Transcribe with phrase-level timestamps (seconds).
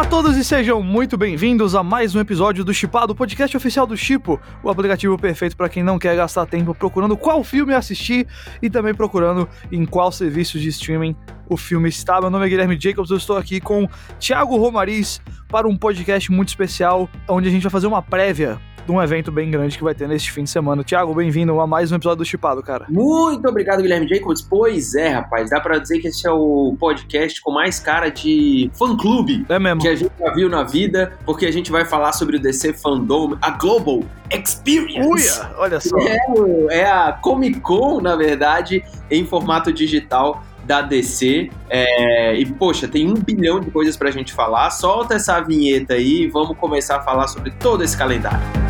[0.00, 3.54] Olá a todos e sejam muito bem-vindos a mais um episódio do Chipado, o podcast
[3.54, 7.74] oficial do Chipo, o aplicativo perfeito para quem não quer gastar tempo procurando qual filme
[7.74, 8.26] assistir
[8.62, 11.14] e também procurando em qual serviço de streaming
[11.46, 12.18] o filme está.
[12.18, 13.86] Meu nome é Guilherme Jacobs, eu estou aqui com
[14.18, 18.58] Thiago Romariz para um podcast muito especial, onde a gente vai fazer uma prévia
[18.90, 20.82] um evento bem grande que vai ter neste fim de semana.
[20.82, 22.86] Tiago, bem-vindo a mais um episódio do Chipado, cara.
[22.88, 24.42] Muito obrigado, Guilherme Jacobs.
[24.42, 28.70] Pois é, rapaz, dá pra dizer que esse é o podcast com mais cara de
[28.74, 29.80] fã-clube é mesmo.
[29.80, 32.72] que a gente já viu na vida, porque a gente vai falar sobre o DC
[32.74, 35.08] Fandom, a Global Experience.
[35.08, 35.96] Uia, olha só.
[35.98, 41.50] É, é a Comic Con, na verdade, em formato digital da DC.
[41.68, 44.70] É, e, poxa, tem um bilhão de coisas pra gente falar.
[44.70, 48.69] Solta essa vinheta aí e vamos começar a falar sobre todo esse calendário.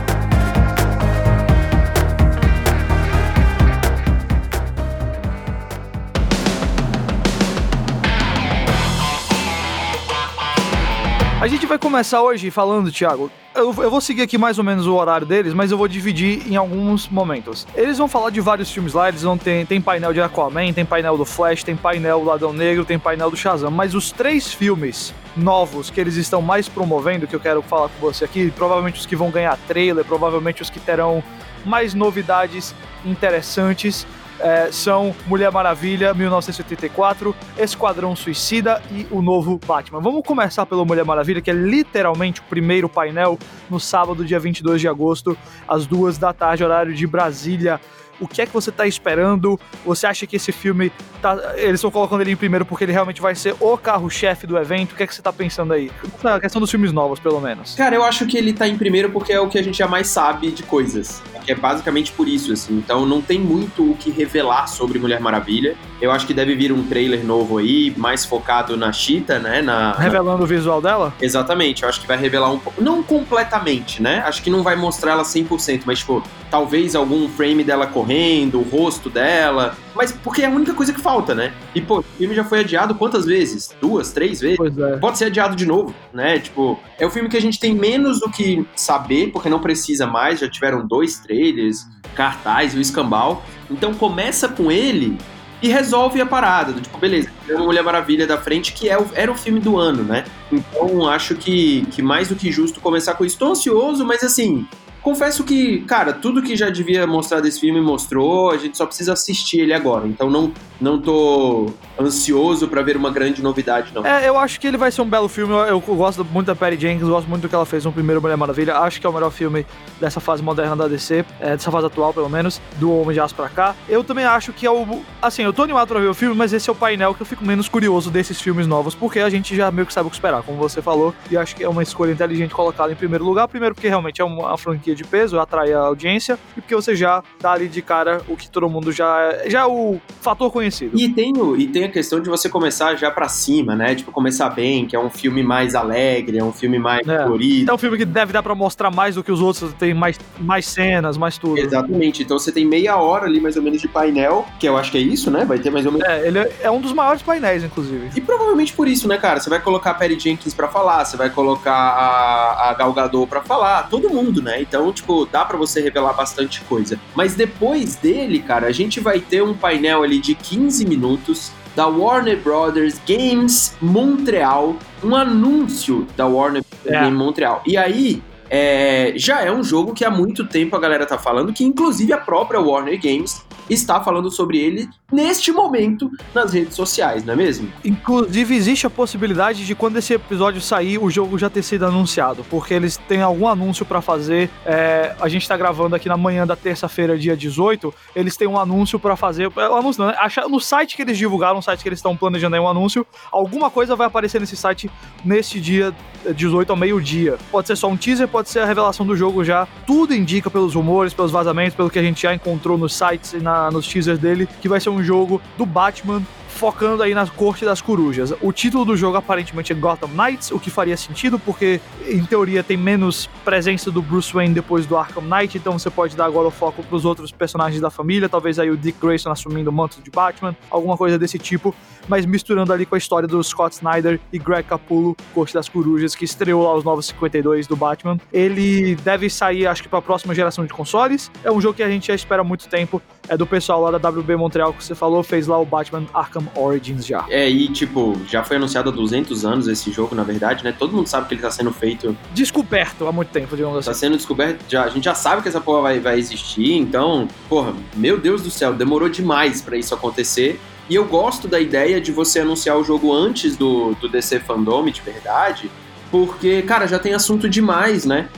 [11.41, 13.31] A gente vai começar hoje falando, Thiago.
[13.55, 16.47] Eu, eu, vou seguir aqui mais ou menos o horário deles, mas eu vou dividir
[16.47, 17.67] em alguns momentos.
[17.75, 20.85] Eles vão falar de vários filmes lá, eles vão ter tem painel de Aquaman, tem
[20.85, 24.53] painel do Flash, tem painel do Adão Negro, tem painel do Shazam, mas os três
[24.53, 29.01] filmes novos que eles estão mais promovendo, que eu quero falar com você aqui, provavelmente
[29.01, 31.25] os que vão ganhar trailer, provavelmente os que terão
[31.65, 34.07] mais novidades interessantes,
[34.41, 40.01] é, são Mulher Maravilha, 1984, Esquadrão Suicida e o novo Batman.
[40.01, 43.39] Vamos começar pelo Mulher Maravilha, que é literalmente o primeiro painel
[43.69, 45.37] no sábado, dia 22 de agosto,
[45.69, 47.81] às duas da tarde, horário de Brasília
[48.21, 49.59] o que é que você está esperando?
[49.85, 53.21] Você acha que esse filme tá, eles estão colocando ele em primeiro porque ele realmente
[53.21, 54.93] vai ser o carro-chefe do evento?
[54.93, 55.91] O que é que você está pensando aí?
[56.23, 57.75] Na questão dos filmes novos, pelo menos.
[57.75, 59.89] Cara, eu acho que ele está em primeiro porque é o que a gente já
[59.89, 61.23] mais sabe de coisas.
[61.51, 62.79] Que é basicamente por isso, assim.
[62.79, 65.77] Então não tem muito o que revelar sobre Mulher Maravilha.
[66.01, 69.61] Eu acho que deve vir um trailer novo aí, mais focado na Cheetah, né?
[69.61, 70.45] Na, Revelando na...
[70.45, 71.13] o visual dela?
[71.21, 71.83] Exatamente.
[71.83, 72.81] Eu acho que vai revelar um pouco.
[72.81, 74.23] Não completamente, né?
[74.25, 78.63] Acho que não vai mostrar ela 100%, mas, tipo, talvez algum frame dela correndo, o
[78.63, 79.77] rosto dela.
[79.95, 81.53] Mas porque é a única coisa que falta, né?
[81.75, 83.75] E, pô, o filme já foi adiado quantas vezes?
[83.81, 84.57] Duas, três vezes?
[84.57, 84.97] Pois é.
[84.99, 86.39] Pode ser adiado de novo, né?
[86.39, 90.07] Tipo, é o filme que a gente tem menos do que saber, porque não precisa
[90.07, 90.41] mais.
[90.41, 93.43] Já tiveram dois trailers, cartaz o escambau.
[93.71, 95.17] Então começa com ele
[95.63, 96.73] e resolve a parada.
[96.73, 100.03] Tipo, beleza, uma Mulher Maravilha da frente, que é o, era o filme do ano,
[100.03, 100.25] né?
[100.53, 103.39] Então acho que, que mais do que justo começar com isso.
[103.39, 104.67] Tô ansioso, mas assim,
[105.03, 109.13] Confesso que, cara, tudo que já devia mostrar desse filme mostrou, a gente só precisa
[109.15, 110.07] assistir ele agora.
[110.07, 114.05] Então não, não tô ansioso para ver uma grande novidade, não.
[114.05, 115.53] É, eu acho que ele vai ser um belo filme.
[115.53, 118.21] Eu, eu gosto muito da Perry Jenkins, gosto muito do que ela fez no primeiro
[118.21, 118.77] Mulher Maravilha.
[118.77, 119.67] Acho que é o melhor filme
[120.01, 123.35] dessa fase moderna da DC, é, dessa fase atual, pelo menos, do Homem de Aço
[123.35, 123.75] pra cá.
[123.89, 125.03] Eu também acho que é o.
[125.21, 127.27] Assim, eu tô animado pra ver o filme, mas esse é o painel que eu
[127.27, 130.17] fico menos curioso desses filmes novos, porque a gente já meio que sabe o que
[130.17, 133.49] esperar, como você falou, e acho que é uma escolha inteligente colocá-lo em primeiro lugar.
[133.49, 137.23] Primeiro, porque realmente é uma franquia de peso, atrai a audiência, e porque você já
[137.41, 139.47] dá ali de cara o que todo mundo já.
[139.47, 140.99] Já é o fator conhecido.
[140.99, 143.95] E tem, e tem a questão de você começar já pra cima, né?
[143.95, 147.23] Tipo, começar bem, que é um filme mais alegre, é um filme mais é.
[147.23, 147.71] colorido.
[147.71, 150.19] É um filme que deve dar pra mostrar mais do que os outros, tem mais,
[150.39, 151.59] mais cenas, mais tudo.
[151.59, 152.23] Exatamente.
[152.23, 154.99] Então você tem meia hora ali, mais ou menos, de painel, que eu acho que
[154.99, 155.45] é isso, né?
[155.45, 156.07] Vai ter mais ou menos.
[156.07, 158.11] É, ele é um dos maiores painéis, inclusive.
[158.15, 159.41] E provavelmente por isso, né, cara?
[159.41, 163.27] Você vai colocar a Perry Jenkins pra falar, você vai colocar a, a Gal Gadot
[163.27, 164.61] pra falar, todo mundo, né?
[164.61, 166.99] Então, tipo, dá pra você revelar bastante coisa.
[167.15, 171.87] Mas depois dele, cara, a gente vai ter um painel ali de 15 minutos da
[171.87, 176.93] Warner Brothers Games Montreal, um anúncio da Warner É.
[177.01, 177.63] Games Montreal.
[177.67, 181.53] E aí, é, já é um jogo que há muito tempo a galera tá falando,
[181.53, 187.25] que inclusive a própria Warner Games está falando sobre ele neste momento nas redes sociais,
[187.25, 187.73] não é mesmo?
[187.85, 192.45] Inclusive, existe a possibilidade de quando esse episódio sair, o jogo já ter sido anunciado,
[192.49, 194.51] porque eles têm algum anúncio pra fazer.
[194.65, 197.93] é, a gente tá gravando aqui na manhã da terça-feira, dia 18.
[198.15, 199.51] Eles têm um anúncio pra fazer.
[199.57, 200.17] é, Um anúncio, não, né?
[200.49, 203.71] No site que eles divulgaram, no site que eles estão planejando aí um anúncio, alguma
[203.71, 204.91] coisa vai aparecer nesse site
[205.25, 207.37] neste dia é, 18 ao meio-dia.
[207.51, 209.67] Pode ser só um teaser, pode ser a revelação do jogo já.
[209.87, 213.39] Tudo indica pelos rumores, pelos vazamentos, pelo que a gente já encontrou nos sites e
[213.39, 217.65] na- nos teasers dele, que vai ser um jogo do Batman focando aí na corte
[217.65, 218.35] das corujas.
[218.41, 222.63] O título do jogo aparentemente é Gotham Knights, o que faria sentido porque em teoria
[222.63, 226.49] tem menos presença do Bruce Wayne depois do Arkham Knight, então você pode dar agora
[226.49, 230.03] o foco pros outros personagens da família, talvez aí o Dick Grayson assumindo o manto
[230.03, 231.75] de Batman, alguma coisa desse tipo,
[232.09, 236.15] mas misturando ali com a história do Scott Snyder e Greg Capullo, Corte das Corujas,
[236.15, 238.19] que estreou lá os novos 52 do Batman.
[238.33, 241.31] Ele deve sair, acho que para a próxima geração de consoles.
[241.45, 243.01] É um jogo que a gente já espera há muito tempo.
[243.31, 246.49] É do pessoal lá da WB Montreal que você falou, fez lá o Batman Arkham
[246.57, 247.25] Origins já.
[247.31, 250.75] É, e tipo, já foi anunciado há 200 anos esse jogo, na verdade, né?
[250.77, 252.17] Todo mundo sabe que ele tá sendo feito.
[252.35, 253.89] Descoberto há muito tempo, digamos assim.
[253.89, 257.29] Tá sendo descoberto, já, a gente já sabe que essa porra vai, vai existir, então,
[257.49, 260.61] porra, meu Deus do céu, demorou demais para isso acontecer.
[260.89, 264.87] E eu gosto da ideia de você anunciar o jogo antes do, do DC Fandom,
[264.87, 265.71] de verdade,
[266.11, 268.29] porque, cara, já tem assunto demais, né?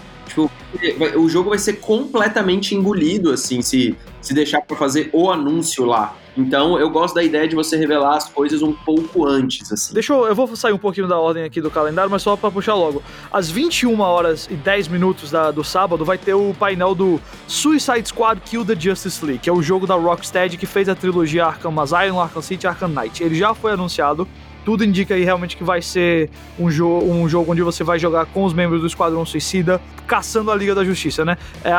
[0.79, 5.85] Tipo, o jogo vai ser completamente engolido, assim, se, se deixar para fazer o anúncio
[5.85, 6.17] lá.
[6.37, 9.93] Então, eu gosto da ideia de você revelar as coisas um pouco antes, assim.
[9.93, 12.51] Deixa eu, eu vou sair um pouquinho da ordem aqui do calendário, mas só para
[12.51, 13.03] puxar logo.
[13.31, 18.09] Às 21 horas e 10 minutos da, do sábado vai ter o painel do Suicide
[18.09, 21.45] Squad Kill the Justice League, que é o jogo da Rocksteady que fez a trilogia
[21.45, 23.23] Arkham Asylum, Arkham City e Arkham Knight.
[23.23, 24.27] Ele já foi anunciado,
[24.65, 28.27] tudo indica aí realmente que vai ser um, jo um jogo onde você vai jogar
[28.27, 31.37] com os membros do Esquadrão Suicida, caçando a Liga da Justiça, né?
[31.65, 31.73] É,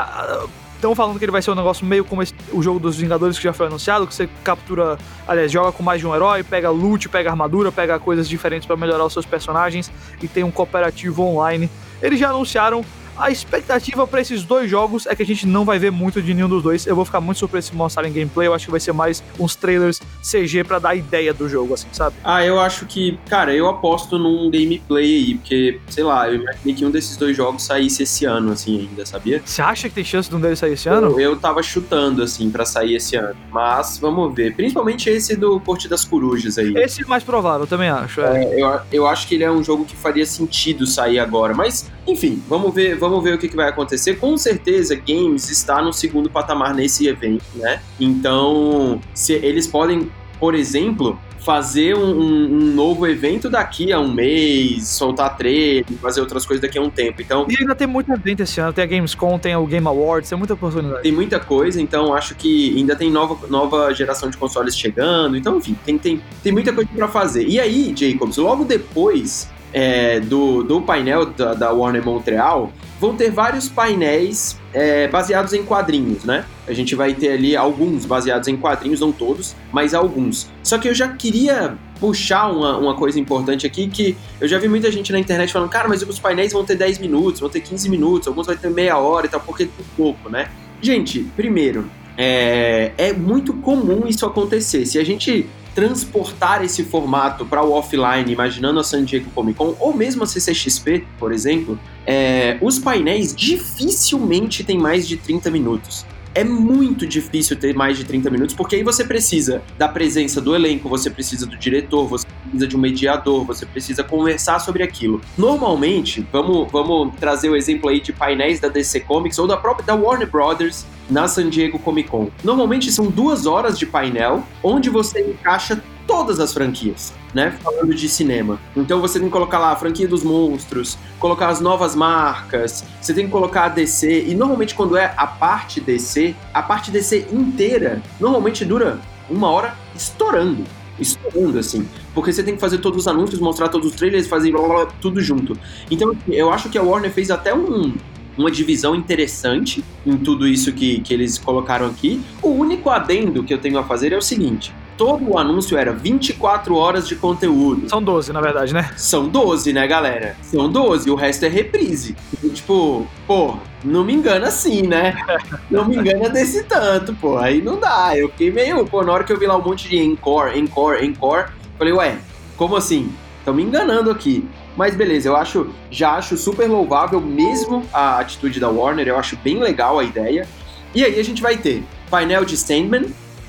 [0.84, 3.38] Estão falando que ele vai ser um negócio meio como esse, o jogo dos Vingadores
[3.38, 6.70] que já foi anunciado, que você captura, aliás, joga com mais de um herói, pega
[6.70, 9.90] loot, pega armadura, pega coisas diferentes para melhorar os seus personagens
[10.22, 11.70] e tem um cooperativo online.
[12.02, 12.84] Eles já anunciaram
[13.18, 16.34] a expectativa para esses dois jogos é que a gente não vai ver muito de
[16.34, 16.86] nenhum dos dois.
[16.86, 18.48] Eu vou ficar muito surpreso se mostrarem gameplay.
[18.48, 21.88] Eu acho que vai ser mais uns trailers CG para dar ideia do jogo, assim,
[21.92, 22.16] sabe?
[22.24, 26.74] Ah, eu acho que, cara, eu aposto num gameplay aí, porque, sei lá, eu imaginei
[26.76, 29.42] que um desses dois jogos saísse esse ano, assim, ainda, sabia?
[29.46, 31.12] Você acha que tem chance de um deles sair esse ano?
[31.12, 33.36] Eu, eu tava chutando, assim, para sair esse ano.
[33.52, 34.56] Mas vamos ver.
[34.56, 36.74] Principalmente esse do Corte das Corujas aí.
[36.76, 38.22] Esse é mais provável, também acho.
[38.22, 38.44] É.
[38.44, 41.54] É, eu, eu acho que ele é um jogo que faria sentido sair agora.
[41.54, 44.16] Mas, enfim, vamos ver vamos ver o que, que vai acontecer.
[44.16, 47.82] Com certeza, games está no segundo patamar nesse evento, né?
[48.00, 54.88] Então, se eles podem, por exemplo, fazer um, um, novo evento daqui a um mês,
[54.88, 57.22] soltar trailer, fazer outras coisas daqui a um tempo.
[57.22, 60.30] Então, e ainda tem muito evento esse ano, tem a Gamescom, tem o Game Awards,
[60.30, 61.04] tem muita oportunidade.
[61.04, 65.58] Tem muita coisa, então acho que ainda tem nova, nova geração de consoles chegando, então
[65.58, 67.46] enfim, tem, tem, tem muita coisa para fazer.
[67.46, 73.32] E aí, Jacobs, logo depois é, do, do painel da, da, Warner Montreal, vão ter
[73.32, 76.46] vários painéis é, baseados em quadrinhos, né?
[76.68, 80.50] A gente vai ter ali alguns baseados em quadrinhos, não todos, mas alguns.
[80.62, 84.68] Só que eu já queria puxar uma, uma coisa importante aqui, que eu já vi
[84.68, 87.62] muita gente na internet falando, cara, mas os painéis vão ter 10 minutos, vão ter
[87.62, 89.68] 15 minutos, alguns vai ter meia hora e tal, porque é
[89.98, 90.50] pouco, né?
[90.82, 94.86] Gente, primeiro, é, é muito comum isso acontecer.
[94.86, 99.76] Se a gente transportar esse formato para o offline, imaginando a San Diego Comic Con,
[99.80, 106.06] ou mesmo a CCXP, por exemplo, é, os painéis dificilmente têm mais de 30 minutos.
[106.36, 110.56] É muito difícil ter mais de 30 minutos, porque aí você precisa da presença do
[110.56, 115.22] elenco, você precisa do diretor, você precisa de um mediador, você precisa conversar sobre aquilo.
[115.38, 119.86] Normalmente, vamos, vamos trazer o exemplo aí de painéis da DC Comics ou da própria
[119.86, 122.30] da Warner Brothers na San Diego Comic Con.
[122.44, 127.58] Normalmente são duas horas de painel, onde você encaixa todas as franquias, né?
[127.64, 128.60] Falando de cinema.
[128.76, 133.14] Então você tem que colocar lá a franquia dos monstros, colocar as novas marcas, você
[133.14, 137.28] tem que colocar a DC, e normalmente quando é a parte DC, a parte DC
[137.32, 140.66] inteira normalmente dura uma hora estourando.
[141.00, 141.88] Estourando, assim.
[142.14, 144.86] Porque você tem que fazer todos os anúncios, mostrar todos os trailers, fazer blá, blá,
[144.86, 145.58] blá, tudo junto.
[145.90, 147.94] Então, assim, eu acho que a Warner fez até um,
[148.38, 152.22] uma divisão interessante em tudo isso que, que eles colocaram aqui.
[152.42, 154.74] O único adendo que eu tenho a fazer é o seguinte:
[155.04, 157.90] todo o anúncio era 24 horas de conteúdo.
[157.90, 158.90] São 12, na verdade, né?
[158.96, 160.38] São 12, né, galera?
[160.42, 162.16] São 12, o resto é reprise.
[162.54, 165.14] Tipo, pô, não me engana assim, né?
[165.70, 167.38] Não me engana desse tanto, pô.
[167.38, 168.16] Aí não dá.
[168.16, 171.04] Eu fiquei meio, pô, na hora que eu vi lá um monte de encore, encore,
[171.06, 172.18] encore, falei, ué,
[172.56, 173.12] como assim?
[173.40, 174.48] Estão me enganando aqui.
[174.78, 179.36] Mas beleza, eu acho, já acho super louvável mesmo a atitude da Warner, eu acho
[179.38, 180.48] bem legal a ideia.
[180.96, 183.08] E aí a gente vai ter painel de Sandman,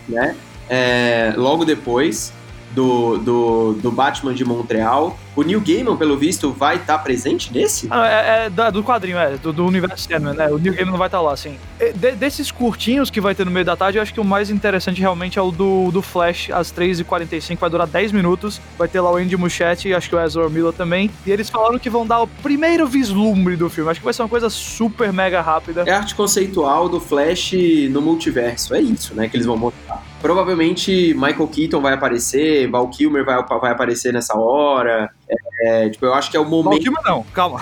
[0.09, 0.35] né?
[0.69, 2.33] É, logo depois
[2.75, 5.17] do, do, do Batman de Montreal.
[5.37, 7.89] O Neil Gaiman, pelo visto, vai estar tá presente nesse?
[7.91, 10.49] Ah, é, é, do quadrinho, é, do, do universo Sandman, né?
[10.49, 11.57] O Neil Gaiman não vai estar tá lá, sim.
[11.97, 14.51] De, desses curtinhos que vai ter no meio da tarde, eu acho que o mais
[14.51, 18.61] interessante realmente é o do, do Flash, às 3h45, vai durar 10 minutos.
[18.79, 21.11] Vai ter lá o Andy Muschietti acho que o Ezra Miller também.
[21.27, 23.91] E eles falaram que vão dar o primeiro vislumbre do filme.
[23.91, 25.85] Acho que vai ser uma coisa super mega rápida.
[25.87, 27.53] É arte conceitual do Flash
[27.91, 30.14] no multiverso, é isso, né, que eles vão mostrar.
[30.25, 35.13] Provavelmente Michael Keaton vai aparecer, Val Kilmer vai, vai aparecer nessa hora.
[35.63, 36.71] É, tipo, eu acho que é o momento.
[36.71, 37.61] Val Kilmer não, calma.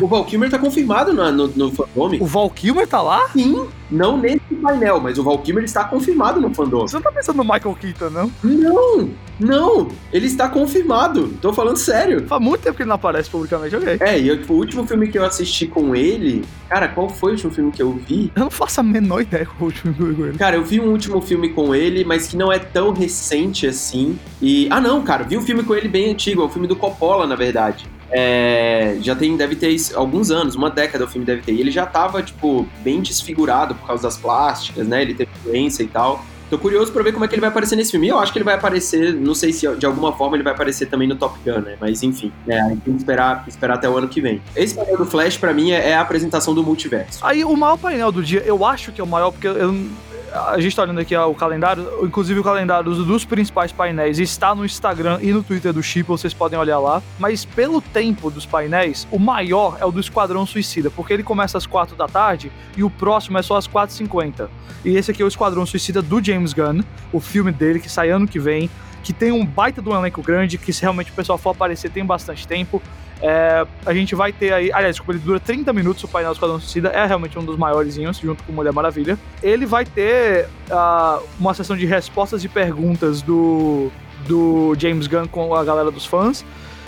[0.00, 2.16] o Val Kilmer tá confirmado no, no, no fandom.
[2.20, 3.28] O Val Kilmer tá lá?
[3.28, 3.68] Sim.
[3.90, 6.80] Não nesse painel, mas o Val Kilmer está confirmado no fandom.
[6.80, 8.32] Você não tá pensando no Michael Keaton, não?
[8.42, 9.88] Não, não.
[10.10, 11.28] Ele está confirmado.
[11.42, 12.26] Tô falando sério.
[12.26, 13.98] Faz muito tempo que ele não aparece publicamente, ok.
[14.00, 16.42] É, e eu, tipo, o último filme que eu assisti com ele...
[16.70, 18.32] Cara, qual foi o último filme que eu vi?
[18.34, 20.38] Eu não faço a menor ideia qual o último filme com ele.
[20.38, 24.18] Cara, eu vi um último filme com ele, mas que não é tão recente assim.
[24.40, 24.68] E.
[24.70, 27.01] Ah, não, cara, vi um filme com ele bem antigo, é o filme do Coppola,
[27.26, 27.86] na verdade.
[28.10, 31.52] É, já tem, deve ter alguns anos, uma década o filme deve ter.
[31.52, 35.02] E ele já tava, tipo, bem desfigurado por causa das plásticas, né?
[35.02, 36.24] Ele teve doença e tal.
[36.50, 38.08] Tô curioso pra ver como é que ele vai aparecer nesse filme.
[38.08, 40.84] Eu acho que ele vai aparecer, não sei se de alguma forma ele vai aparecer
[40.84, 41.76] também no Top Gun, né?
[41.80, 44.42] Mas enfim, é, tem que esperar, esperar até o ano que vem.
[44.54, 47.20] Esse painel do Flash, pra mim, é, é a apresentação do multiverso.
[47.22, 49.86] Aí, o maior painel do dia, eu acho que é o maior, porque eu,
[50.32, 54.64] a gente tá olhando aqui o calendário, inclusive o calendário dos principais painéis está no
[54.64, 57.02] Instagram e no Twitter do Chip, vocês podem olhar lá.
[57.18, 61.58] Mas pelo tempo dos painéis, o maior é o do Esquadrão Suicida, porque ele começa
[61.58, 64.48] às 4 da tarde e o próximo é só às 4h50.
[64.84, 68.10] E esse aqui é o Esquadrão Suicida do James Gunn, o filme dele que sai
[68.10, 68.70] ano que vem,
[69.02, 71.90] que tem um baita de um elenco grande, que se realmente o pessoal for aparecer
[71.90, 72.80] tem bastante tempo.
[73.22, 74.72] É, a gente vai ter aí.
[74.72, 77.56] Aliás, desculpa, ele dura 30 minutos o painel do Esquadrão Suicida, é realmente um dos
[77.56, 79.16] maiores, junto com Mulher Maravilha.
[79.40, 83.92] Ele vai ter uh, uma sessão de respostas e perguntas do,
[84.26, 86.44] do James Gunn com a galera dos fãs.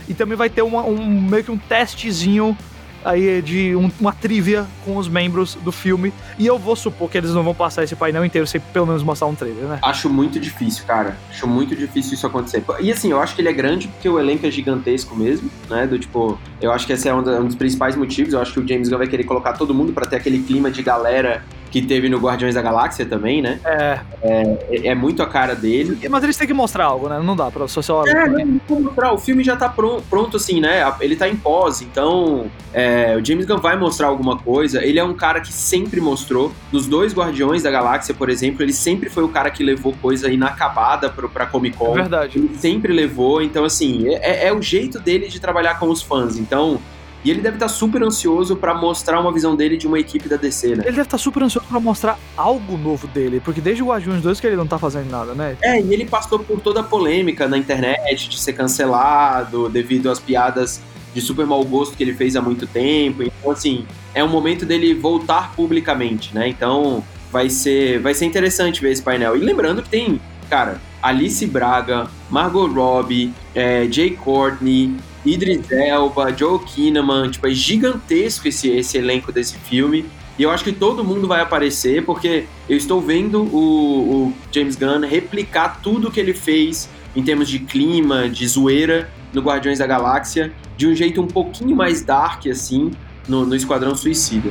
[0.08, 2.58] E também vai ter uma, um, meio que um testezinho
[3.04, 6.12] aí de um, uma trivia com os membros do filme.
[6.38, 9.02] E eu vou supor que eles não vão passar esse painel inteiro sem pelo menos
[9.02, 9.78] mostrar um trailer, né?
[9.82, 11.16] Acho muito difícil, cara.
[11.30, 12.64] Acho muito difícil isso acontecer.
[12.80, 15.86] E assim, eu acho que ele é grande porque o elenco é gigantesco mesmo, né?
[15.86, 18.32] Do tipo, eu acho que esse é um, dos principais motivos.
[18.32, 20.70] Eu acho que o James Gunn vai querer colocar todo mundo para ter aquele clima
[20.70, 21.44] de galera
[21.74, 23.58] que teve no Guardiões da Galáxia também, né?
[23.64, 23.98] É.
[24.22, 25.98] É, é muito a cara dele.
[26.08, 27.18] Mas eles têm que mostrar algo, né?
[27.20, 28.06] Não dá pra só só.
[28.06, 29.12] É, não, não mostrar.
[29.12, 30.84] O filme já tá pronto, pronto, assim, né?
[31.00, 34.84] Ele tá em pós, então é, o James Gunn vai mostrar alguma coisa.
[34.84, 36.52] Ele é um cara que sempre mostrou.
[36.70, 40.30] Nos dois Guardiões da Galáxia, por exemplo, ele sempre foi o cara que levou coisa
[40.30, 41.90] inacabada pro, pra Comic Con.
[41.90, 42.38] É verdade.
[42.38, 43.42] Ele sempre levou.
[43.42, 46.38] Então, assim, é, é o jeito dele de trabalhar com os fãs.
[46.38, 46.80] Então,
[47.24, 50.36] e ele deve estar super ansioso para mostrar uma visão dele de uma equipe da
[50.36, 50.84] DC, né?
[50.84, 54.38] Ele deve estar super ansioso para mostrar algo novo dele, porque desde o Guardiões 2
[54.38, 55.56] que ele não tá fazendo nada, né?
[55.62, 60.20] É, e ele passou por toda a polêmica na internet de ser cancelado devido às
[60.20, 60.82] piadas
[61.14, 63.22] de super mau gosto que ele fez há muito tempo.
[63.22, 66.48] Então, assim, é um momento dele voltar publicamente, né?
[66.48, 67.02] Então,
[67.32, 69.36] vai ser, vai ser interessante ver esse painel.
[69.36, 76.58] E lembrando que tem, cara, Alice Braga, Margot Robbie, é, Jay Courtney, Idris Elba, Joe
[76.58, 80.04] Kinnaman, tipo, é gigantesco esse, esse elenco desse filme.
[80.38, 84.76] E eu acho que todo mundo vai aparecer, porque eu estou vendo o, o James
[84.76, 89.86] Gunn replicar tudo que ele fez em termos de clima, de zoeira no Guardiões da
[89.86, 92.90] Galáxia, de um jeito um pouquinho mais dark, assim,
[93.28, 94.50] no, no Esquadrão Suicida.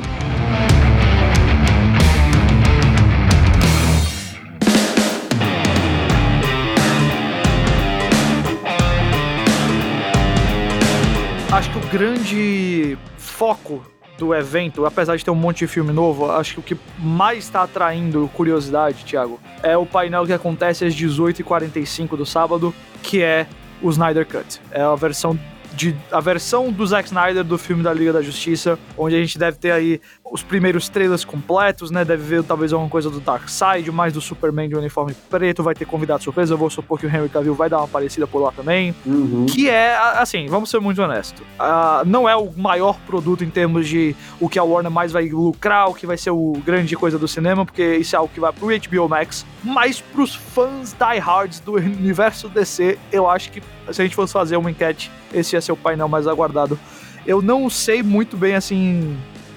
[11.93, 13.85] Grande foco
[14.17, 17.43] do evento, apesar de ter um monte de filme novo, acho que o que mais
[17.43, 22.73] está atraindo curiosidade, Thiago, é o painel que acontece às 18h45 do sábado,
[23.03, 23.45] que é
[23.79, 24.59] o Snyder Cut.
[24.71, 25.37] É a versão
[25.75, 29.37] de a versão do Zack Snyder do filme da Liga da Justiça, onde a gente
[29.37, 30.01] deve ter aí
[30.33, 32.03] os primeiros trailers completos, né?
[32.03, 35.85] Deve ver talvez alguma coisa do Darkseid, mais do Superman de uniforme preto, vai ter
[35.85, 36.55] convidado surpresa.
[36.55, 38.95] Eu vou supor que o Henry Cavill vai dar uma parecida por lá também.
[39.05, 39.45] Uhum.
[39.45, 41.39] Que é, assim, vamos ser muito honestos.
[41.41, 45.29] Uh, não é o maior produto em termos de o que a Warner mais vai
[45.29, 48.39] lucrar, o que vai ser o grande coisa do cinema, porque isso é algo que
[48.39, 49.45] vai pro HBO Max.
[49.63, 53.61] Mas pros fãs diehards do universo DC, eu acho que
[53.91, 56.79] se a gente fosse fazer uma enquete, esse ia ser o painel mais aguardado.
[57.23, 59.15] Eu não sei muito bem, assim.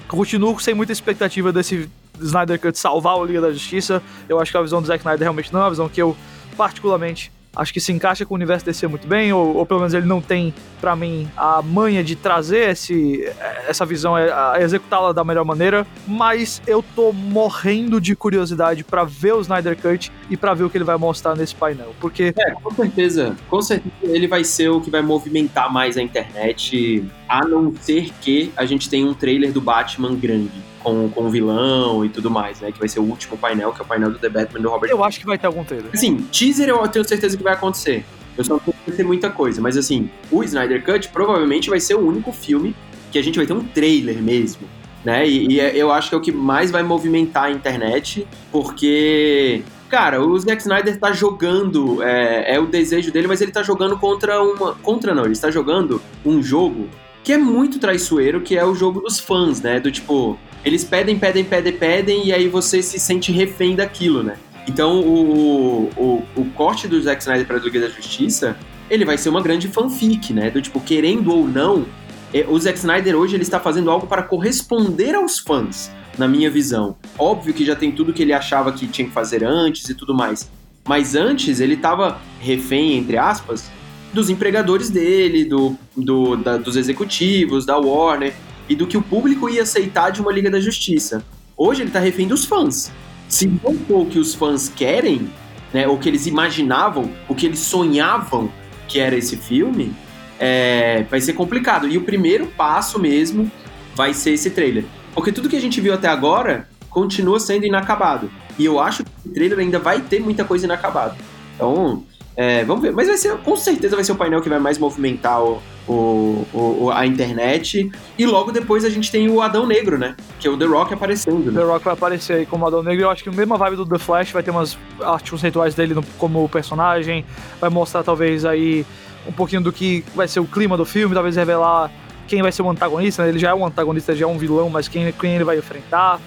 [0.09, 1.89] Continuo sem muita expectativa desse
[2.21, 4.03] Snyder Cut salvar o Liga da Justiça.
[4.29, 6.17] Eu acho que a visão do Zack Snyder realmente não é uma visão que eu,
[6.57, 9.95] particularmente, acho que se encaixa com o universo DC muito bem, ou, ou pelo menos
[9.95, 13.25] ele não tem, para mim, a manha de trazer esse,
[13.67, 19.33] essa visão, é, executá-la da melhor maneira, mas eu tô morrendo de curiosidade para ver
[19.33, 22.35] o Snyder Cut e para ver o que ele vai mostrar nesse painel, porque...
[22.37, 27.03] É, com certeza, com certeza ele vai ser o que vai movimentar mais a internet,
[27.28, 30.52] a não ser que a gente tenha um trailer do Batman grande
[30.83, 32.71] com, com o vilão e tudo mais, né?
[32.71, 34.90] Que vai ser o último painel, que é o painel do The Batman do Robert
[34.90, 35.90] Eu acho que vai ter algum trailer.
[35.92, 38.04] Assim, teaser eu tenho certeza que vai acontecer.
[38.37, 41.95] Eu só não sei ter muita coisa, mas assim, o Snyder Cut provavelmente vai ser
[41.95, 42.76] o único filme
[43.11, 44.68] que a gente vai ter um trailer mesmo,
[45.04, 45.26] né?
[45.26, 49.62] E, e é, eu acho que é o que mais vai movimentar a internet, porque
[49.88, 53.97] Cara, o Zack Snyder tá jogando, é, é, o desejo dele, mas ele tá jogando
[53.97, 54.75] contra uma.
[54.75, 56.88] Contra não, ele está jogando um jogo
[57.26, 59.80] que é muito traiçoeiro, que é o jogo dos fãs, né?
[59.80, 64.37] Do tipo, eles pedem, pedem, pedem, pedem, e aí você se sente refém daquilo, né?
[64.68, 68.56] Então, o, o, o corte do Zack Snyder para a Liga da Justiça,
[68.88, 70.50] ele vai ser uma grande fanfic, né?
[70.50, 71.85] Do tipo, querendo ou não,
[72.33, 76.49] é, o Zack Snyder hoje ele está fazendo algo para corresponder aos fãs, na minha
[76.49, 76.97] visão.
[77.18, 80.14] Óbvio que já tem tudo que ele achava que tinha que fazer antes e tudo
[80.14, 80.49] mais.
[80.87, 83.68] Mas antes ele estava refém, entre aspas,
[84.13, 88.35] dos empregadores dele, do, do da, dos executivos, da Warner
[88.69, 91.25] e do que o público ia aceitar de uma Liga da Justiça.
[91.57, 92.91] Hoje ele está refém dos fãs.
[93.29, 95.29] Se não for o que os fãs querem,
[95.73, 98.51] né, o que eles imaginavam, o que eles sonhavam
[98.89, 99.93] que era esse filme,
[100.39, 101.89] é, vai ser complicado.
[101.89, 103.51] E o primeiro passo mesmo
[103.95, 104.85] vai ser esse trailer.
[105.15, 108.31] Porque tudo que a gente viu até agora continua sendo inacabado.
[108.59, 111.17] E eu acho que o trailer ainda vai ter muita coisa inacabada.
[111.55, 112.05] Então,
[112.37, 112.93] é, vamos ver.
[112.93, 116.47] Mas vai ser, com certeza vai ser o painel que vai mais movimentar o, o,
[116.52, 117.90] o, a internet.
[118.19, 120.14] E logo depois a gente tem o Adão Negro, né?
[120.38, 121.50] Que é o The Rock aparecendo.
[121.50, 121.59] Né?
[121.59, 123.05] The Rock vai aparecer aí como Adão Negro.
[123.05, 125.95] Eu acho que a mesma vibe do The Flash vai ter umas artes conceituais dele
[125.95, 127.25] no, como personagem.
[127.59, 128.85] Vai mostrar talvez aí
[129.26, 131.90] um pouquinho do que vai ser o clima do filme, talvez revelar
[132.28, 133.23] quem vai ser o antagonista.
[133.23, 133.31] Né?
[133.31, 136.21] Ele já é um antagonista, já é um vilão, mas quem, quem ele vai enfrentar.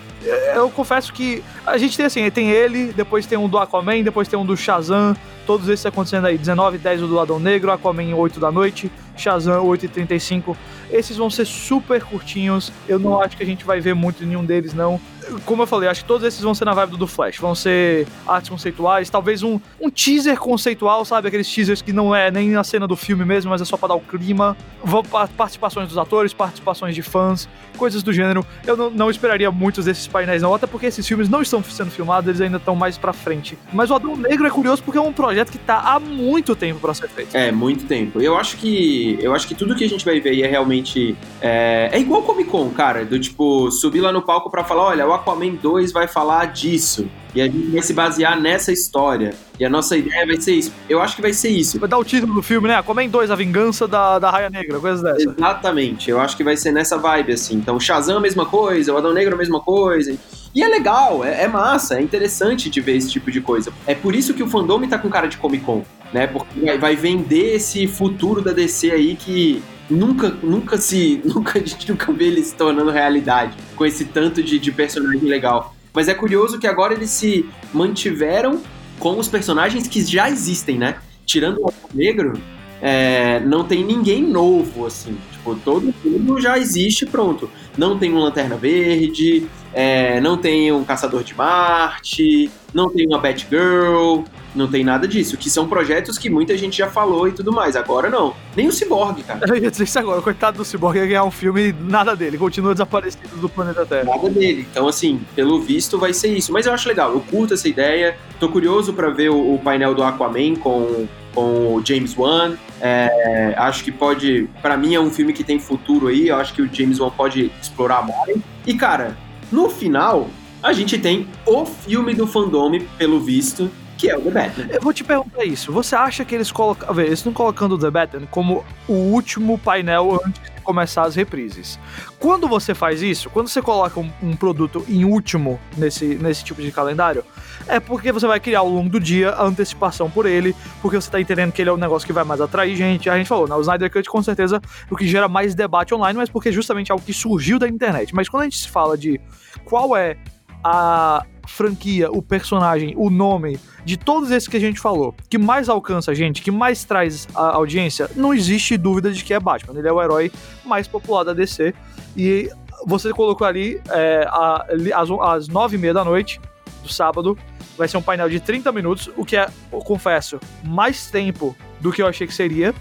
[0.53, 4.27] Eu confesso que a gente tem assim, tem ele, depois tem um do Aquaman, depois
[4.27, 8.13] tem um do Shazam, todos esses acontecendo aí, 19 10 o do Adão Negro, Aquaman
[8.13, 10.57] 8 da noite, Shazam 8 e 35
[10.91, 12.71] esses vão ser super curtinhos.
[12.88, 14.99] Eu não acho que a gente vai ver muito nenhum deles, não.
[15.45, 17.38] Como eu falei, acho que todos esses vão ser na vibe do Flash.
[17.38, 21.27] Vão ser artes conceituais, talvez um, um teaser conceitual, sabe?
[21.27, 23.89] Aqueles teasers que não é nem a cena do filme mesmo, mas é só pra
[23.89, 24.55] dar o clima.
[24.83, 28.45] Vão participações dos atores, participações de fãs, coisas do gênero.
[28.65, 31.91] Eu não, não esperaria muitos desses painéis, não, até porque esses filmes não estão sendo
[31.91, 33.57] filmados, eles ainda estão mais pra frente.
[33.74, 36.79] Mas o Adão Negro é curioso porque é um projeto que tá há muito tempo
[36.79, 37.36] pra ser feito.
[37.36, 38.21] É, muito tempo.
[38.21, 41.15] Eu acho que eu acho que tudo que a gente vai ver é realmente.
[41.41, 45.07] É, é igual Comic Con, cara, do tipo, subir lá no palco para falar: olha,
[45.07, 47.09] o Aquaman 2 vai falar disso.
[47.33, 49.35] E a gente vai se basear nessa história.
[49.59, 50.73] E a nossa ideia vai ser isso.
[50.89, 51.79] Eu acho que vai ser isso.
[51.79, 52.75] Vai dar o título do filme, né?
[52.75, 55.29] Aquaman 2, A Vingança da, da Raia Negra, coisas dessa.
[55.29, 56.09] Exatamente.
[56.09, 57.55] Eu acho que vai ser nessa vibe, assim.
[57.55, 60.17] Então, Shazam a mesma coisa, o Adão Negro a mesma coisa.
[60.53, 63.71] E é legal, é, é, massa, é interessante de ver esse tipo de coisa.
[63.85, 66.25] É por isso que o fandom tá com cara de Comic Con, né?
[66.25, 71.21] Porque vai, vai vender esse futuro da DC aí que nunca, nunca se.
[71.25, 75.21] Nunca, a gente nunca vê ele se tornando realidade com esse tanto de, de personagem
[75.21, 75.75] legal.
[75.93, 78.62] Mas é curioso que agora eles se mantiveram
[78.99, 80.97] com os personagens que já existem, né?
[81.25, 82.34] Tirando o Negro,
[82.82, 85.17] é, não tem ninguém novo, assim.
[85.32, 87.49] Tipo, todo mundo já existe pronto.
[87.78, 93.19] Não tem um Lanterna Verde, é, não tem um Caçador de Marte, não tem uma
[93.19, 94.23] Batgirl,
[94.60, 95.38] não tem nada disso.
[95.38, 97.76] Que são projetos que muita gente já falou e tudo mais.
[97.76, 98.36] Agora não.
[98.56, 99.48] Nem o Cyborg, cara.
[99.48, 100.22] Eu ia dizer isso agora.
[100.22, 102.38] Coitado do Cyborg ia ganhar um filme nada dele.
[102.38, 104.04] Continua desaparecido do planeta Terra.
[104.04, 104.67] Nada dele.
[104.69, 106.52] Então, assim, pelo visto vai ser isso.
[106.52, 107.12] Mas eu acho legal.
[107.13, 108.17] Eu curto essa ideia.
[108.39, 112.54] Tô curioso para ver o, o, painel do Aquaman com, com o James Wan.
[112.82, 114.50] É, acho que pode.
[114.62, 116.28] para mim é um filme que tem futuro aí.
[116.28, 118.38] Eu acho que o James Wan pode explorar mais.
[118.67, 119.17] E, cara,
[119.52, 120.30] no final,
[120.62, 124.67] a gente tem o filme do fandom, pelo visto, que é o The Batman.
[124.71, 125.73] Eu vou te perguntar isso.
[125.73, 126.97] Você acha que eles colocam.
[126.97, 131.77] Eles estão colocando o The Batman como o último painel antes de começar as reprises.
[132.17, 136.62] Quando você faz isso, quando você coloca um, um, produto em último nesse, nesse tipo
[136.62, 137.25] de calendário,
[137.67, 141.12] é porque você vai criar ao longo do dia a antecipação por ele, porque você
[141.12, 143.09] tá entendendo que ele é um negócio que vai mais atrair gente.
[143.09, 143.55] A gente falou, né?
[143.55, 146.89] O Snyder Cut com certeza o que gera mais debate online, mas porque é justamente
[146.89, 148.15] algo que surgiu da internet.
[148.15, 149.19] Mas quando a gente fala de
[149.65, 150.15] qual é
[150.63, 155.67] a franquia, o personagem, o nome de todos esses que a gente falou, que mais
[155.67, 159.77] alcança a gente, que mais traz a audiência, não existe dúvida de que é Batman.
[159.77, 160.31] Ele é o herói
[160.63, 161.73] mais popular da DC.
[162.15, 162.49] E
[162.85, 166.39] você colocou ali é, a, às, às nove e meia da noite
[166.83, 167.38] do sábado.
[167.77, 171.91] Vai ser um painel de 30 minutos, o que é, eu confesso, mais tempo do
[171.91, 172.73] que eu achei que seria.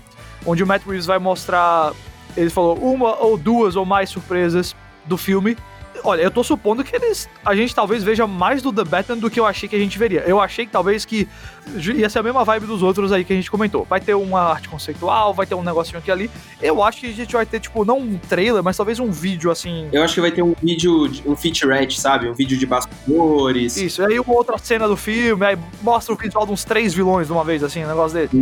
[0.44, 1.92] Onde o Matt Reeves vai mostrar,
[2.36, 4.74] ele falou, uma ou duas ou mais surpresas
[5.06, 5.56] do filme
[6.04, 7.28] Olha, eu tô supondo que eles.
[7.44, 9.98] A gente talvez veja mais do The Batman do que eu achei que a gente
[9.98, 10.20] veria.
[10.20, 11.28] Eu achei que talvez que
[11.76, 13.84] ia ser a mesma vibe dos outros aí que a gente comentou.
[13.84, 16.30] Vai ter uma arte conceitual, vai ter um negocinho aqui ali.
[16.60, 19.50] Eu acho que a gente vai ter, tipo, não um trailer, mas talvez um vídeo
[19.50, 19.88] assim.
[19.92, 22.28] Eu acho que vai ter um vídeo, um featurette, sabe?
[22.28, 23.76] Um vídeo de bastidores.
[23.76, 27.26] Isso, aí uma outra cena do filme, aí mostra o visual de uns três vilões
[27.26, 28.36] de uma vez, assim, um negócio desse.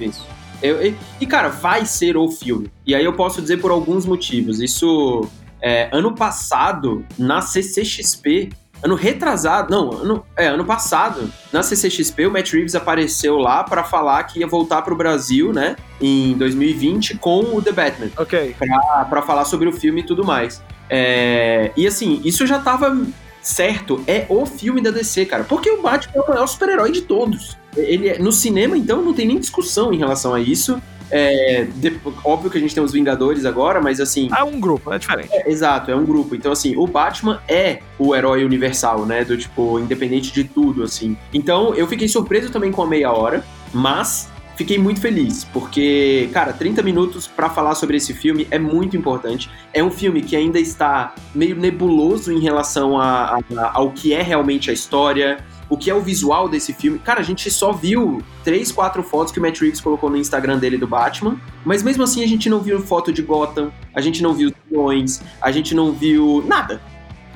[0.00, 0.26] Isso.
[0.62, 2.70] Eu, e, e, cara, vai ser o filme.
[2.86, 4.60] E aí eu posso dizer por alguns motivos.
[4.60, 5.28] Isso
[5.64, 8.50] é, ano passado, na CCXP,
[8.82, 13.82] ano retrasado, não, ano, é, ano passado, na CCXP, o Matt Reeves apareceu lá para
[13.82, 18.10] falar que ia voltar pro Brasil, né, em 2020 com o The Batman.
[18.18, 18.54] Ok.
[18.58, 20.62] Pra, pra falar sobre o filme e tudo mais.
[20.90, 22.94] É, e assim, isso já tava
[23.40, 24.04] certo.
[24.06, 25.44] É o filme da DC, cara.
[25.44, 27.56] Porque o Batman é o maior super-herói de todos.
[27.74, 30.80] Ele é, no cinema, então, não tem nem discussão em relação a isso.
[31.16, 34.28] É, de, óbvio que a gente tem os Vingadores agora, mas assim.
[34.36, 35.28] É um grupo, é diferente.
[35.32, 36.34] É, exato, é um grupo.
[36.34, 39.24] Então, assim, o Batman é o herói universal, né?
[39.24, 41.16] Do tipo, independente de tudo, assim.
[41.32, 46.52] Então, eu fiquei surpreso também com a meia hora, mas fiquei muito feliz, porque, cara,
[46.52, 49.50] 30 minutos para falar sobre esse filme é muito importante.
[49.72, 54.22] É um filme que ainda está meio nebuloso em relação a, a, ao que é
[54.22, 56.98] realmente a história o que é o visual desse filme.
[56.98, 60.58] Cara, a gente só viu três, quatro fotos que o Matt Reeves colocou no Instagram
[60.58, 64.22] dele do Batman, mas mesmo assim a gente não viu foto de Gotham, a gente
[64.22, 66.80] não viu vilões, a gente não viu nada.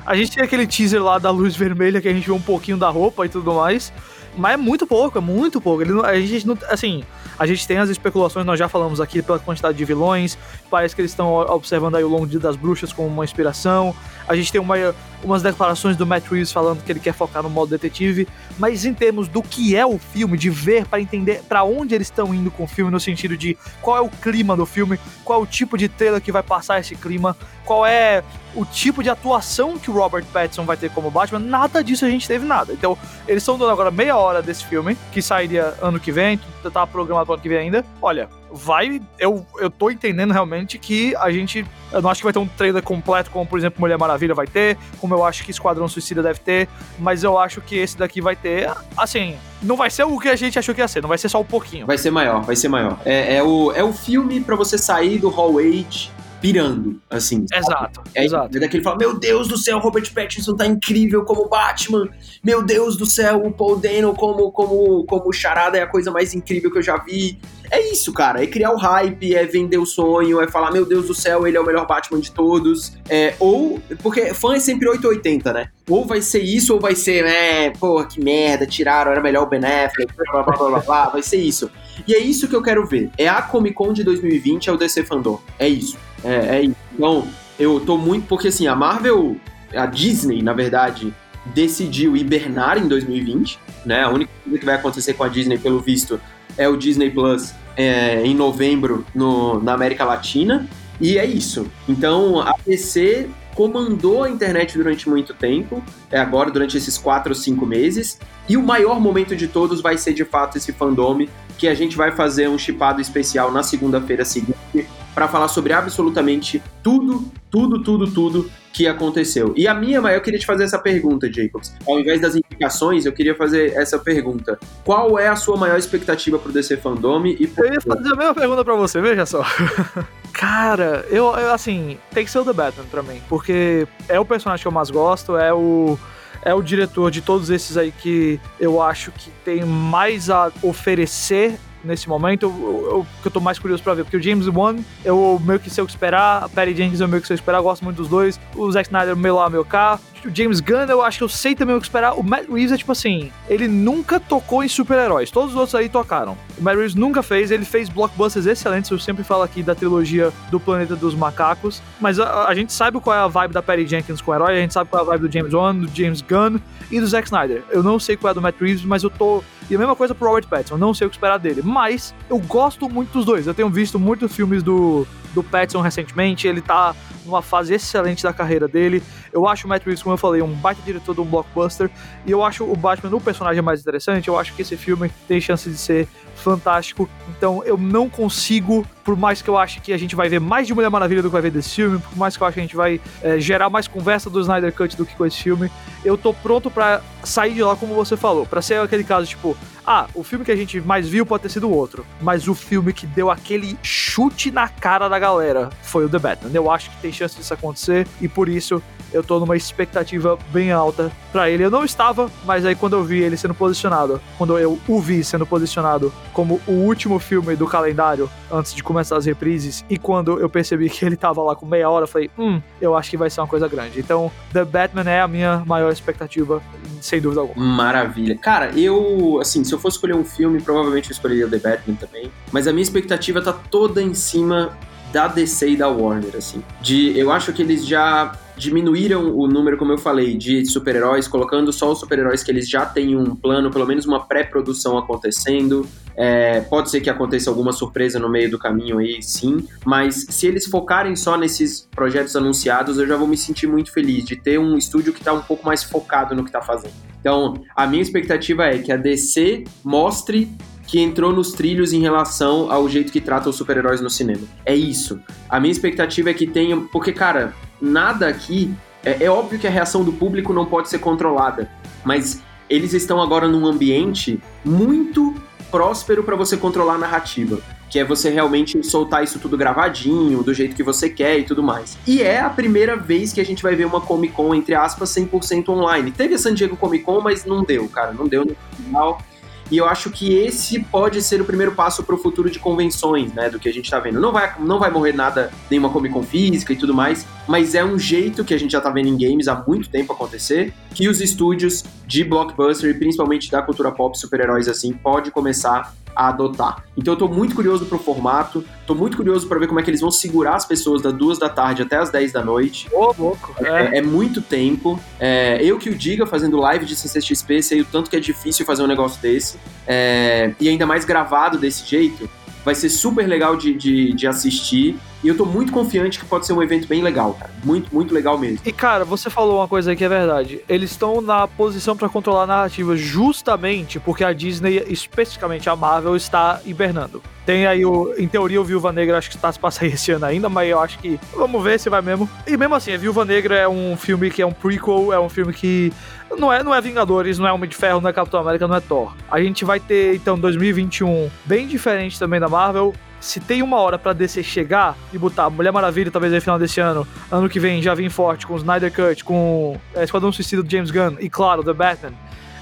[0.05, 2.77] A gente tem aquele teaser lá da luz vermelha que a gente vê um pouquinho
[2.77, 3.91] da roupa e tudo mais,
[4.37, 5.81] mas é muito pouco, é muito pouco.
[5.81, 7.03] Ele a gente não, assim,
[7.37, 10.37] a gente tem as especulações, nós já falamos aqui pela quantidade de vilões,
[10.69, 13.95] parece que eles estão observando aí o Longo das Bruxas como uma inspiração.
[14.27, 14.75] A gente tem uma,
[15.23, 18.93] umas declarações do Matt Reeves falando que ele quer focar no modo detetive, mas em
[18.93, 22.51] termos do que é o filme, de ver para entender para onde eles estão indo
[22.51, 25.45] com o filme, no sentido de qual é o clima do filme, qual é o
[25.45, 28.23] tipo de trailer que vai passar esse clima, qual é
[28.55, 32.09] o tipo de atuação que o Robert Pattinson vai ter como Batman, nada disso a
[32.09, 32.73] gente teve nada.
[32.73, 36.39] Então, eles estão dando agora meia hora desse filme, que sairia ano que vem,
[36.71, 37.85] tá programado pro ano que vem ainda.
[38.01, 39.01] Olha, vai.
[39.17, 41.65] Eu, eu tô entendendo realmente que a gente.
[41.91, 44.45] Eu não acho que vai ter um trailer completo, como por exemplo Mulher Maravilha vai
[44.45, 46.67] ter, como eu acho que Esquadrão Suicida deve ter,
[46.99, 48.71] mas eu acho que esse daqui vai ter.
[48.95, 51.29] Assim, não vai ser o que a gente achou que ia ser, não vai ser
[51.29, 51.85] só um pouquinho.
[51.85, 52.99] Vai ser maior, vai ser maior.
[53.05, 57.45] É, é o, é o filme para você sair do Hall Age pirando, assim.
[57.53, 58.57] Exato, é, exato.
[58.57, 62.09] É daquele fala, meu Deus do céu, Robert Pattinson tá incrível como Batman.
[62.43, 66.33] Meu Deus do céu, o Paul Dano como, como, como Charada é a coisa mais
[66.33, 67.39] incrível que eu já vi.
[67.71, 68.43] É isso, cara.
[68.43, 71.57] É criar o hype, é vender o sonho, é falar, meu Deus do céu, ele
[71.57, 72.93] é o melhor Batman de todos.
[73.07, 75.69] É, ou, porque fã é sempre 880, né?
[75.87, 79.45] Ou vai ser isso, ou vai ser, né, porra, que merda, tiraram, era melhor o
[79.47, 81.69] Ben Affleck, blá, blá, blá, blá, blá, vai ser isso.
[82.07, 83.09] E é isso que eu quero ver.
[83.17, 85.39] É a Comic Con de 2020, é o DC Fandom.
[85.57, 85.97] É isso.
[86.23, 86.75] É, é isso.
[86.93, 87.27] Então,
[87.59, 88.27] eu tô muito.
[88.27, 89.37] Porque assim, a Marvel,
[89.73, 91.13] a Disney, na verdade,
[91.53, 94.03] decidiu hibernar em 2020, né?
[94.03, 96.19] A única coisa que vai acontecer com a Disney, pelo visto,
[96.57, 100.67] é o Disney Plus é, em novembro no, na América Latina.
[100.99, 101.67] E é isso.
[101.87, 107.35] Então, a PC comandou a internet durante muito tempo, é agora durante esses quatro ou
[107.35, 108.19] cinco meses.
[108.47, 111.97] E o maior momento de todos vai ser de fato esse fandome, que a gente
[111.97, 118.11] vai fazer um chipado especial na segunda-feira seguinte para falar sobre absolutamente tudo, tudo, tudo,
[118.11, 119.53] tudo que aconteceu.
[119.55, 121.73] E a minha, eu queria te fazer essa pergunta, Jacobs.
[121.87, 124.59] Ao invés das indicações, eu queria fazer essa pergunta.
[124.83, 127.65] Qual é a sua maior expectativa pro DC Fandome e por...
[127.65, 129.43] Eu ia fazer a mesma pergunta para você, veja só.
[130.31, 134.25] Cara, eu, eu, assim, tem que ser o The Batman pra mim, porque é o
[134.25, 135.97] personagem que eu mais gosto, é o
[136.41, 141.59] é o diretor de todos esses aí que eu acho que tem mais a oferecer
[141.83, 145.41] nesse momento, eu, que eu tô mais curioso pra ver, porque o James Wan, eu
[145.43, 147.41] meio que sei o que esperar, a Perry Jenkins eu meio que sei o que
[147.41, 150.85] esperar, gosto muito dos dois, o Zack Snyder meio lá, meio cá, o James Gunn
[150.89, 153.31] eu acho que eu sei também o que esperar, o Matt Reeves é tipo assim,
[153.49, 157.51] ele nunca tocou em super-heróis, todos os outros aí tocaram, o Matt Reeves nunca fez,
[157.51, 162.19] ele fez blockbusters excelentes, eu sempre falo aqui da trilogia do Planeta dos Macacos, mas
[162.19, 164.61] a, a gente sabe qual é a vibe da Perry Jenkins com o herói, a
[164.61, 166.59] gente sabe qual é a vibe do James Wan, do James Gunn
[166.91, 169.09] e do Zack Snyder, eu não sei qual é a do Matt Reeves, mas eu
[169.09, 171.61] tô e a mesma coisa pro Robert Pattinson, não sei o que esperar dele.
[171.63, 173.45] Mas eu gosto muito dos dois.
[173.45, 176.47] Eu tenho visto muitos filmes do, do Pattinson recentemente.
[176.47, 179.03] Ele tá numa fase excelente da carreira dele.
[179.31, 181.89] Eu acho o Matt Reeves, como eu falei, um baita diretor de um blockbuster.
[182.25, 184.27] E eu acho o Batman o personagem mais interessante.
[184.27, 187.09] Eu acho que esse filme tem chance de ser fantástico.
[187.29, 190.67] Então eu não consigo, por mais que eu ache que a gente vai ver mais
[190.67, 192.59] de Mulher Maravilha do que vai ver desse filme, por mais que eu ache que
[192.59, 195.71] a gente vai é, gerar mais conversa do Snyder Cut do que com esse filme,
[196.05, 199.57] eu tô pronto para sair de lá como você falou, para ser aquele caso tipo,
[199.85, 202.93] ah, o filme que a gente mais viu pode ter sido outro, mas o filme
[202.93, 206.51] que deu aquele chute na cara da galera foi o The Batman.
[206.53, 210.71] Eu acho que tem chance disso acontecer e por isso eu tô numa expectativa bem
[210.71, 211.63] alta para ele.
[211.63, 215.23] Eu não estava, mas aí quando eu vi ele sendo posicionado, quando eu o vi
[215.23, 220.39] sendo posicionado como o último filme do calendário antes de começar as reprises, e quando
[220.39, 223.17] eu percebi que ele tava lá com meia hora, eu falei, hum, eu acho que
[223.17, 223.99] vai ser uma coisa grande.
[223.99, 226.61] Então, The Batman é a minha maior expectativa,
[227.01, 227.65] sem dúvida alguma.
[227.65, 228.37] Maravilha.
[228.37, 232.31] Cara, eu, assim, se eu fosse escolher um filme, provavelmente eu escolheria The Batman também,
[232.51, 234.77] mas a minha expectativa tá toda em cima
[235.11, 236.63] da DC e da Warner, assim.
[236.81, 241.71] De, eu acho que eles já diminuíram o número, como eu falei, de super-heróis, colocando
[241.71, 245.87] só os super-heróis que eles já têm um plano, pelo menos uma pré-produção acontecendo.
[246.15, 250.47] É, pode ser que aconteça alguma surpresa no meio do caminho aí, sim, mas se
[250.47, 254.59] eles focarem só nesses projetos anunciados, eu já vou me sentir muito feliz de ter
[254.59, 256.93] um estúdio que está um pouco mais focado no que está fazendo.
[257.21, 260.51] Então, a minha expectativa é que a DC mostre
[260.89, 264.41] que entrou nos trilhos em relação ao jeito que trata os super-heróis no cinema.
[264.65, 265.19] É isso.
[265.47, 266.75] A minha expectativa é que tenha.
[266.91, 268.73] Porque, cara, nada aqui.
[269.03, 271.69] É, é óbvio que a reação do público não pode ser controlada,
[272.03, 275.35] mas eles estão agora num ambiente muito
[275.71, 280.53] próspero para você controlar a narrativa, que é você realmente soltar isso tudo gravadinho, do
[280.53, 281.97] jeito que você quer e tudo mais.
[282.05, 285.09] E é a primeira vez que a gente vai ver uma Comic Con, entre aspas,
[285.09, 286.11] 100% online.
[286.11, 289.21] Teve a San Diego Comic Con, mas não deu, cara, não deu no final.
[289.71, 293.33] E eu acho que esse pode ser o primeiro passo para o futuro de convenções,
[293.33, 293.49] né?
[293.49, 294.19] Do que a gente está vendo.
[294.19, 297.83] Não vai, não vai morrer nada, nenhuma Comic Con física e tudo mais, mas é
[297.83, 301.07] um jeito que a gente já está vendo em games há muito tempo acontecer, que
[301.07, 306.83] os estúdios de blockbuster e principalmente da cultura pop, super-heróis assim, pode começar a adotar.
[306.97, 309.89] Então eu tô muito curioso pro formato, tô muito curioso para ver como é que
[309.89, 312.89] eles vão segurar as pessoas das duas da tarde até as 10 da noite.
[312.91, 313.55] Ô, louco.
[313.63, 314.99] É, é, é muito tempo.
[315.17, 318.65] É, eu que o diga fazendo live de CCXP, sei o tanto que é difícil
[318.65, 319.57] fazer um negócio desse.
[319.87, 322.29] É, e ainda mais gravado desse jeito.
[322.63, 324.97] Vai ser super legal de, de, de assistir.
[325.21, 327.51] E eu tô muito confiante que pode ser um evento bem legal, cara.
[327.63, 328.59] Muito, muito legal mesmo.
[328.65, 330.61] E, cara, você falou uma coisa que é verdade.
[330.67, 336.15] Eles estão na posição para controlar a narrativa justamente porque a Disney, especificamente a Marvel,
[336.15, 337.21] está hibernando.
[337.45, 338.13] Tem aí o.
[338.17, 340.79] Em teoria, o Viúva Negra acho que está se passando esse ano ainda, mas eu
[340.79, 341.19] acho que.
[341.35, 342.29] Vamos ver se vai mesmo.
[342.45, 345.29] E mesmo assim, a Viúva Negra é um filme que é um prequel, é um
[345.29, 345.91] filme que.
[346.37, 348.75] Não é, não é Vingadores, não é Homem de Ferro, não é Capitão América, não
[348.75, 349.13] é Thor.
[349.29, 353.99] A gente vai ter, então, 2021 bem diferente também da Marvel se tem uma hora
[353.99, 357.81] pra DC chegar e botar Mulher Maravilha, talvez no final desse ano, ano que vem
[357.81, 361.29] já vem forte com o Snyder Cut, com é, Esquadrão Suicida do James Gunn e,
[361.29, 362.13] claro, The Batman,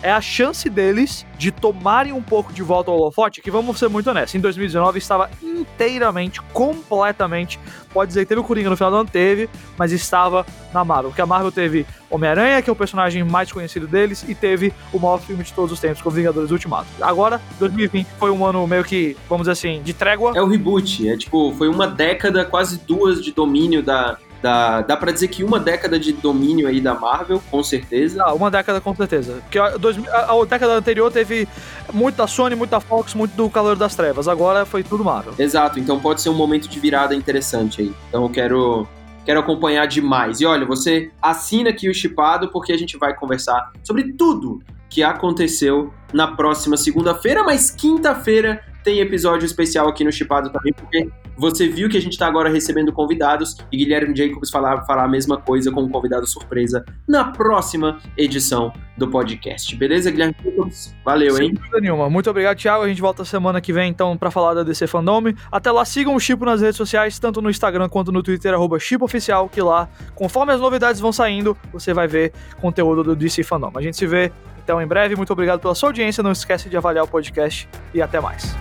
[0.01, 3.87] é a chance deles de tomarem um pouco de volta ao holofote, que vamos ser
[3.89, 7.59] muito honestos, em 2019 estava inteiramente, completamente,
[7.93, 11.09] pode dizer que teve o Coringa no final do ano, teve, mas estava na Marvel,
[11.11, 14.99] porque a Marvel teve Homem-Aranha, que é o personagem mais conhecido deles, e teve o
[14.99, 16.87] maior filme de todos os tempos, com Vingadores Ultimato.
[17.01, 20.33] Agora, 2020 foi um ano meio que, vamos dizer assim, de trégua.
[20.35, 24.95] É o reboot, é tipo, foi uma década, quase duas de domínio da, Dá, dá
[24.95, 28.23] pra dizer que uma década de domínio aí da Marvel, com certeza.
[28.23, 29.39] Ah, uma década com certeza.
[29.43, 31.47] Porque a, a, a década anterior teve
[31.91, 34.27] muito da Sony, muito da Fox, muito do Calor das Trevas.
[34.27, 35.33] Agora foi tudo Marvel.
[35.39, 37.93] Exato, então pode ser um momento de virada interessante aí.
[38.09, 38.87] Então eu quero
[39.25, 40.39] quero acompanhar demais.
[40.39, 45.03] E olha, você assina aqui o Chipado porque a gente vai conversar sobre tudo que
[45.03, 51.67] aconteceu na próxima segunda-feira, mas quinta-feira tem episódio especial aqui no Chipado também, porque você
[51.67, 55.35] viu que a gente está agora recebendo convidados e Guilherme Jacobs falar, falar a mesma
[55.35, 59.75] coisa com um convidado surpresa na próxima edição do podcast.
[59.75, 60.95] Beleza, Guilherme Jacobs?
[61.03, 61.51] Valeu, Sem hein?
[61.53, 62.09] Sem dúvida nenhuma.
[62.09, 62.85] Muito obrigado, Thiago.
[62.85, 65.33] A gente volta semana que vem, então, para falar da DC Fandom.
[65.51, 68.79] Até lá, sigam o Chipo nas redes sociais, tanto no Instagram quanto no Twitter, arroba
[68.79, 73.73] ChipoOficial, que lá, conforme as novidades vão saindo, você vai ver conteúdo do DC Fandom.
[73.75, 74.31] A gente se vê
[74.63, 75.13] então em breve.
[75.17, 76.23] Muito obrigado pela sua audiência.
[76.23, 78.55] Não esquece de avaliar o podcast e até mais.